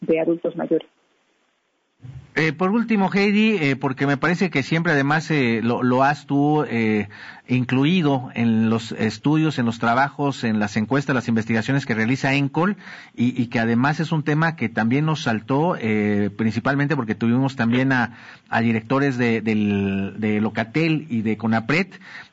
de 0.00 0.20
adultos 0.20 0.56
mayores 0.56 0.88
eh, 2.34 2.52
por 2.52 2.70
último, 2.70 3.10
Heidi, 3.12 3.56
eh, 3.56 3.76
porque 3.76 4.06
me 4.06 4.16
parece 4.16 4.50
que 4.50 4.62
siempre 4.62 4.92
además 4.92 5.30
eh, 5.30 5.60
lo, 5.62 6.02
has 6.02 6.26
tú 6.26 6.64
incluido 7.48 8.30
en 8.34 8.70
los 8.70 8.92
estudios, 8.92 9.58
en 9.58 9.66
los 9.66 9.80
trabajos, 9.80 10.44
en 10.44 10.60
las 10.60 10.76
encuestas, 10.76 11.16
las 11.16 11.26
investigaciones 11.26 11.84
que 11.84 11.94
realiza 11.94 12.32
ENCOL 12.32 12.76
y, 13.14 13.46
que 13.48 13.58
además 13.58 13.98
es 13.98 14.12
un 14.12 14.22
tema 14.22 14.54
que 14.54 14.68
también 14.68 15.04
nos 15.04 15.22
saltó, 15.24 15.76
principalmente 16.36 16.94
porque 16.94 17.16
tuvimos 17.16 17.56
también 17.56 17.90
a, 17.90 18.12
directores 18.62 19.18
de, 19.18 19.40
de 19.40 20.40
Locatel 20.40 21.08
y 21.10 21.22
de 21.22 21.36
CONAPRED, 21.36 21.88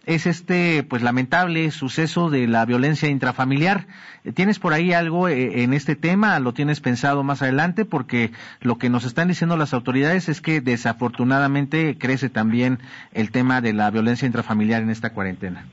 es 0.06 0.28
este 0.28 0.84
pues 0.84 1.02
lamentable 1.02 1.72
suceso 1.72 2.30
de 2.30 2.48
la 2.48 2.64
violencia 2.66 3.10
intrafamiliar. 3.10 3.88
¿Tienes 4.36 4.60
por 4.60 4.74
ahí 4.74 4.94
algo 4.94 5.28
en 5.30 5.74
este 5.74 5.96
tema? 5.96 6.40
¿Lo 6.40 6.54
tienes 6.54 6.80
pensado 6.80 7.24
más 7.24 7.42
adelante? 7.42 7.86
Porque 7.86 8.32
lo 8.62 8.78
que 8.78 8.90
nos 8.90 9.04
están 9.04 9.30
diciendo 9.30 9.58
las 9.58 9.74
autoridades 9.74 9.87
autoridades 9.88 10.28
es 10.28 10.42
que 10.42 10.60
desafortunadamente 10.60 11.98
crece 11.98 12.30
también 12.30 12.80
el 13.14 13.32
tema 13.32 13.62
de 13.62 13.72
la 13.72 13.90
violencia 13.90 14.26
intrafamiliar 14.26 14.82
en 14.82 14.90
esta 14.90 15.14
cuarentena. 15.14 15.66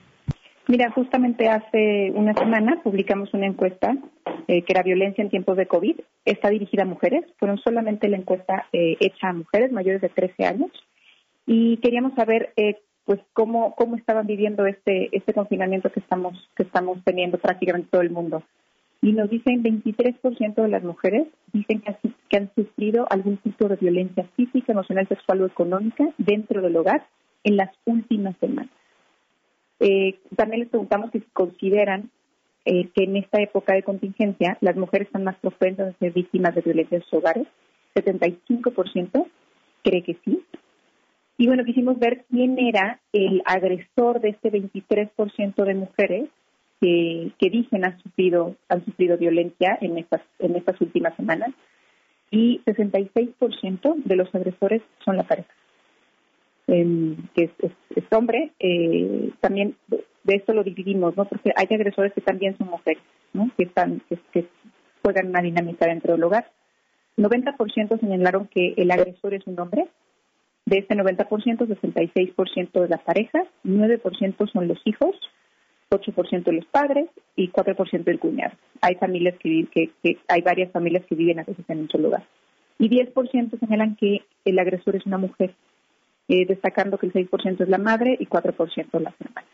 Mira, 0.68 0.88
justamente 0.92 1.48
hace 1.48 2.12
una 2.14 2.32
semana 2.32 2.80
publicamos 2.84 3.34
una 3.34 3.46
encuesta 3.46 3.96
eh, 4.46 4.62
que 4.62 4.72
era 4.72 4.84
violencia 4.84 5.20
en 5.20 5.30
tiempos 5.30 5.56
de 5.56 5.66
COVID. 5.66 5.96
Está 6.24 6.48
dirigida 6.50 6.82
a 6.82 6.86
mujeres. 6.86 7.24
Fueron 7.40 7.58
solamente 7.58 8.08
la 8.08 8.16
encuesta 8.16 8.66
eh, 8.72 8.96
hecha 9.00 9.30
a 9.30 9.32
mujeres 9.32 9.72
mayores 9.72 10.00
de 10.00 10.10
13 10.10 10.44
años. 10.44 10.70
Y 11.44 11.78
queríamos 11.78 12.14
saber 12.14 12.52
eh, 12.56 12.76
pues 13.04 13.18
cómo, 13.32 13.74
cómo 13.74 13.96
estaban 13.96 14.28
viviendo 14.28 14.64
este, 14.66 15.08
este 15.10 15.34
confinamiento 15.34 15.90
que 15.90 15.98
estamos, 15.98 16.48
que 16.56 16.62
estamos 16.62 16.98
teniendo 17.04 17.38
prácticamente 17.38 17.88
todo 17.90 18.02
el 18.02 18.10
mundo 18.10 18.44
y 19.04 19.12
nos 19.12 19.28
dicen 19.28 19.62
23% 19.62 20.54
de 20.54 20.68
las 20.68 20.82
mujeres 20.82 21.28
dicen 21.52 21.82
que, 21.82 22.38
han 22.38 22.50
sufrido 22.54 23.06
algún 23.10 23.36
tipo 23.36 23.68
de 23.68 23.76
violencia 23.76 24.24
física, 24.34 24.72
emocional, 24.72 25.06
sexual 25.06 25.42
o 25.42 25.46
económica 25.46 26.08
dentro 26.16 26.62
del 26.62 26.74
hogar 26.74 27.06
en 27.44 27.58
las 27.58 27.70
últimas 27.84 28.34
semanas. 28.38 28.72
Eh, 29.78 30.18
también 30.34 30.60
les 30.60 30.70
preguntamos 30.70 31.10
si 31.12 31.20
consideran 31.34 32.10
eh, 32.64 32.88
que 32.94 33.04
en 33.04 33.16
esta 33.16 33.42
época 33.42 33.74
de 33.74 33.82
contingencia 33.82 34.56
las 34.62 34.74
mujeres 34.74 35.08
están 35.08 35.24
más 35.24 35.36
propensas 35.36 35.94
a 35.94 35.98
ser 35.98 36.12
víctimas 36.12 36.54
de 36.54 36.62
violencia 36.62 36.96
en 36.96 37.04
sus 37.04 37.12
hogares. 37.12 37.46
75% 37.94 39.26
cree 39.82 40.02
que 40.02 40.16
sí. 40.24 40.42
Y 41.36 41.46
bueno, 41.46 41.64
quisimos 41.64 41.98
ver 41.98 42.24
quién 42.30 42.58
era 42.58 43.00
el 43.12 43.42
agresor 43.44 44.22
de 44.22 44.30
este 44.30 44.50
23% 44.50 45.62
de 45.62 45.74
mujeres 45.74 46.30
que, 46.84 47.50
dicen 47.50 47.84
han 47.84 47.98
sufrido, 48.02 48.56
han 48.68 48.84
sufrido 48.84 49.16
violencia 49.16 49.78
en 49.80 49.96
estas, 49.96 50.20
en 50.38 50.56
estas 50.56 50.78
últimas 50.80 51.14
semanas 51.16 51.50
y 52.30 52.60
66% 52.66 53.94
de 54.04 54.16
los 54.16 54.34
agresores 54.34 54.82
son 55.04 55.16
la 55.16 55.22
pareja, 55.22 55.48
em, 56.66 57.16
que 57.34 57.50
es, 57.94 58.04
hombre. 58.12 58.52
Eh, 58.58 59.30
también 59.40 59.76
de, 59.86 60.04
esto 60.26 60.52
lo 60.52 60.62
dividimos, 60.62 61.16
¿no? 61.16 61.24
Porque 61.24 61.52
hay 61.56 61.66
agresores 61.70 62.12
que 62.12 62.20
también 62.20 62.56
son 62.58 62.68
mujeres, 62.68 63.02
¿no? 63.32 63.50
Que, 63.56 63.64
están, 63.64 64.02
que, 64.08 64.46
juegan 65.02 65.28
una 65.28 65.42
dinámica 65.42 65.86
dentro 65.86 66.14
del 66.14 66.24
hogar. 66.24 66.50
90% 67.16 68.00
señalaron 68.00 68.48
que 68.48 68.74
el 68.76 68.90
agresor 68.90 69.34
es 69.34 69.46
un 69.46 69.58
hombre. 69.60 69.86
De 70.66 70.78
este 70.78 70.96
90%, 70.96 71.28
66% 71.28 72.80
de 72.80 72.88
las 72.88 73.02
parejas, 73.02 73.46
9% 73.64 74.50
son 74.50 74.66
los 74.66 74.80
hijos 74.86 75.14
8% 75.90 76.44
de 76.44 76.52
los 76.52 76.64
padres 76.66 77.08
y 77.36 77.50
4% 77.50 78.04
del 78.04 78.18
cuñado. 78.18 78.54
Hay 78.80 78.96
familias 78.96 79.36
que, 79.38 79.66
que, 79.70 80.18
hay 80.28 80.42
varias 80.42 80.72
familias 80.72 81.04
que 81.06 81.14
viven 81.14 81.38
a 81.38 81.44
veces 81.44 81.64
en 81.68 81.80
un 81.80 81.88
solo 81.88 82.04
lugar. 82.04 82.24
Y 82.78 82.88
10% 82.88 83.58
señalan 83.58 83.96
que 83.96 84.22
el 84.44 84.58
agresor 84.58 84.96
es 84.96 85.06
una 85.06 85.18
mujer, 85.18 85.54
eh, 86.28 86.46
destacando 86.46 86.98
que 86.98 87.06
el 87.06 87.12
6% 87.12 87.60
es 87.62 87.68
la 87.68 87.78
madre 87.78 88.16
y 88.18 88.26
4% 88.26 89.00
las 89.00 89.14
hermanas. 89.20 89.44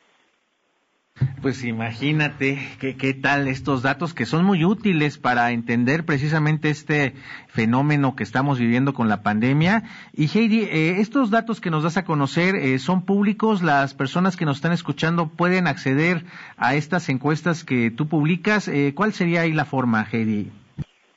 Pues 1.42 1.64
imagínate 1.64 2.58
qué, 2.78 3.14
tal 3.14 3.48
estos 3.48 3.82
datos 3.82 4.12
que 4.12 4.26
son 4.26 4.44
muy 4.44 4.62
útiles 4.64 5.16
para 5.16 5.52
entender 5.52 6.04
precisamente 6.04 6.68
este 6.68 7.14
fenómeno 7.48 8.14
que 8.14 8.24
estamos 8.24 8.58
viviendo 8.58 8.92
con 8.92 9.08
la 9.08 9.22
pandemia. 9.22 9.84
Y 10.12 10.26
Heidi, 10.26 10.64
eh, 10.64 11.00
estos 11.00 11.30
datos 11.30 11.62
que 11.62 11.70
nos 11.70 11.82
das 11.82 11.96
a 11.96 12.04
conocer 12.04 12.56
eh, 12.56 12.78
son 12.78 13.06
públicos. 13.06 13.62
Las 13.62 13.94
personas 13.94 14.36
que 14.36 14.44
nos 14.44 14.56
están 14.56 14.72
escuchando 14.72 15.28
pueden 15.28 15.66
acceder 15.66 16.24
a 16.58 16.74
estas 16.74 17.08
encuestas 17.08 17.64
que 17.64 17.90
tú 17.90 18.06
publicas. 18.06 18.68
Eh, 18.68 18.92
¿Cuál 18.94 19.14
sería 19.14 19.40
ahí 19.40 19.52
la 19.54 19.64
forma, 19.64 20.06
Heidi? 20.12 20.50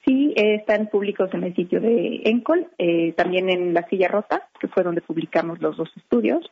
Sí, 0.05 0.33
están 0.37 0.87
públicos 0.87 1.29
en 1.33 1.43
el 1.43 1.55
sitio 1.55 1.81
de 1.81 2.21
Encol, 2.25 2.67
también 3.15 3.49
en 3.49 3.73
La 3.73 3.87
Silla 3.87 4.09
Rota, 4.09 4.49
que 4.59 4.67
fue 4.67 4.83
donde 4.83 5.01
publicamos 5.01 5.61
los 5.61 5.77
dos 5.77 5.89
estudios. 5.95 6.49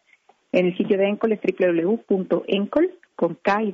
En 0.54 0.68
el 0.68 0.78
sitio 0.78 0.98
de 0.98 1.08
Encol 1.08 1.34
es 1.34 1.40
www.encol.com 1.42 3.01
con 3.22 3.36
K 3.36 3.62
y 3.62 3.72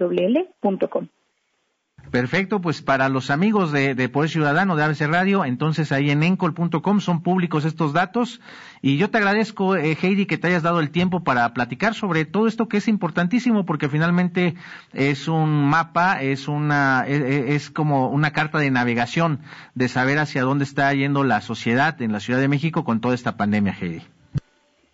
Perfecto, 2.11 2.59
pues 2.59 2.81
para 2.81 3.07
los 3.07 3.31
amigos 3.31 3.71
de, 3.71 4.09
Poder 4.09 4.29
Ciudadano 4.29 4.75
de 4.75 4.83
ABC 4.83 5.07
Radio, 5.07 5.45
entonces 5.45 5.93
ahí 5.93 6.09
en 6.11 6.21
encol.com 6.21 6.99
son 6.99 7.23
públicos 7.23 7.63
estos 7.63 7.93
datos 7.93 8.41
y 8.81 8.97
yo 8.97 9.09
te 9.09 9.19
agradezco, 9.19 9.77
eh, 9.77 9.97
Heidi, 10.01 10.25
que 10.25 10.37
te 10.37 10.47
hayas 10.47 10.63
dado 10.63 10.81
el 10.81 10.89
tiempo 10.89 11.23
para 11.23 11.53
platicar 11.53 11.93
sobre 11.93 12.25
todo 12.25 12.47
esto 12.47 12.67
que 12.67 12.77
es 12.77 12.89
importantísimo 12.89 13.65
porque 13.65 13.87
finalmente 13.87 14.55
es 14.93 15.29
un 15.29 15.69
mapa, 15.69 16.21
es 16.21 16.49
una, 16.49 17.05
es, 17.07 17.21
es 17.21 17.71
como 17.71 18.09
una 18.09 18.31
carta 18.31 18.59
de 18.59 18.69
navegación 18.69 19.39
de 19.75 19.87
saber 19.87 20.19
hacia 20.19 20.43
dónde 20.43 20.65
está 20.65 20.93
yendo 20.93 21.23
la 21.23 21.39
sociedad 21.39 22.01
en 22.01 22.11
la 22.11 22.19
Ciudad 22.19 22.41
de 22.41 22.49
México 22.49 22.83
con 22.83 22.99
toda 22.99 23.15
esta 23.15 23.37
pandemia, 23.37 23.75
Heidi. 23.79 24.01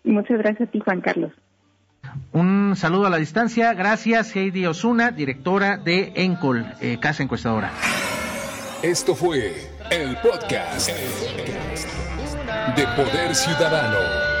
Muchas 0.04 0.38
gracias 0.38 0.68
a 0.68 0.70
ti, 0.70 0.78
Juan 0.78 1.00
Carlos. 1.00 1.32
Un 2.32 2.74
saludo 2.76 3.06
a 3.06 3.10
la 3.10 3.18
distancia. 3.18 3.72
Gracias, 3.74 4.34
Heidi 4.34 4.66
Osuna, 4.66 5.10
directora 5.10 5.76
de 5.76 6.12
Encol, 6.16 6.66
eh, 6.80 6.98
Casa 7.00 7.22
Encuestadora. 7.22 7.70
Esto 8.82 9.14
fue 9.14 9.54
el 9.90 10.16
podcast 10.18 10.90
de 12.76 12.86
Poder 12.96 13.34
Ciudadano. 13.34 14.33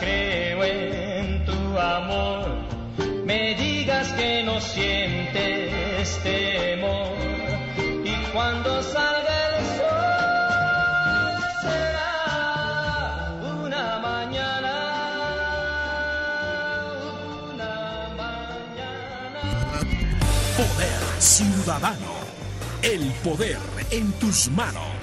Creo 0.00 0.64
en 0.64 1.44
tu 1.44 1.78
amor, 1.78 2.48
me 3.24 3.54
digas 3.54 4.12
que 4.12 4.42
no 4.42 4.60
sientes 4.60 6.22
temor 6.22 7.14
y 8.04 8.14
cuando 8.32 8.82
salga 8.82 9.56
el 9.58 9.64
sol 9.78 11.38
será 11.62 12.14
una 13.64 13.98
mañana, 14.00 14.74
una 17.52 18.08
mañana. 18.16 19.40
Poder 20.56 21.02
Ciudadano. 21.20 22.18
El 22.82 23.12
poder 23.22 23.58
en 23.90 24.12
tus 24.12 24.48
manos. 24.50 24.97